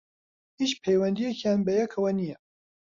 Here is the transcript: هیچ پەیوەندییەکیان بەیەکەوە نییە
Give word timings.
هیچ 0.59 0.71
پەیوەندییەکیان 0.83 1.59
بەیەکەوە 1.67 2.11
نییە 2.19 2.37